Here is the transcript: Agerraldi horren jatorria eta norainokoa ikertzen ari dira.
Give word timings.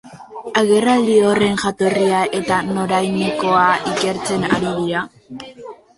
Agerraldi 0.61 1.17
horren 1.31 1.59
jatorria 1.63 2.21
eta 2.39 2.57
norainokoa 2.71 3.63
ikertzen 3.93 4.49
ari 4.49 4.65
dira. 4.81 5.05